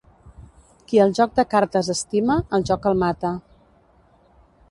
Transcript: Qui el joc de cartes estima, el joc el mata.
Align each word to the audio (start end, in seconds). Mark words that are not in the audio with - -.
Qui 0.91 1.01
el 1.03 1.11
joc 1.19 1.35
de 1.39 1.45
cartes 1.51 1.91
estima, 1.95 2.39
el 2.59 2.65
joc 2.71 2.89
el 2.93 2.99
mata. 3.05 3.35